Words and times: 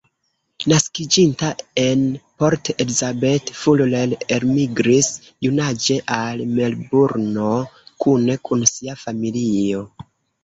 Naskiĝinta 0.71 1.49
en 1.81 1.99
Port 2.43 2.69
Elizabeth, 2.85 3.51
Fuller 3.59 4.15
elmigris 4.37 5.09
junaĝe 5.47 5.97
al 6.15 6.41
Melburno 6.55 7.51
kune 8.07 8.39
kun 8.49 8.65
sia 8.73 8.97
familio. 9.03 9.85